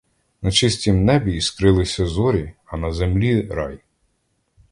[0.41, 3.79] На чистім небі іскрилися зорі, а на землі рай.